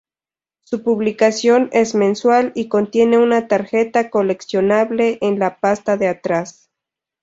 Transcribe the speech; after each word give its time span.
Su 0.63 0.81
publicación 0.81 1.69
es 1.73 1.93
mensual 1.93 2.53
y 2.55 2.69
contienen 2.69 3.19
una 3.19 3.47
tarjeta 3.47 4.09
coleccionable 4.09 5.19
en 5.21 5.37
la 5.37 5.59
pasta 5.59 5.95
de 5.95 6.07
atrás. 6.07 6.71